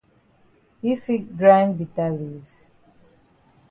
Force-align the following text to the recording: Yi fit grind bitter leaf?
Yi 0.83 0.93
fit 1.03 1.23
grind 1.39 1.71
bitter 1.79 2.11
leaf? 2.19 2.51